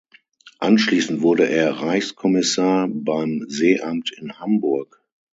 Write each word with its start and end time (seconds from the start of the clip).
Anschließend 0.57 1.21
wurde 1.21 1.47
er 1.47 1.73
Reichskommissar 1.79 2.87
beim 2.89 3.45
Seeamt 3.49 4.11
in 4.11 4.39
Hamburg. 4.39 4.99